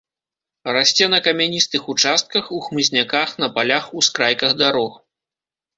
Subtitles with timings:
[0.75, 5.03] Расце на камяністых участках, у хмызняках, на палях, ускрайках дарог.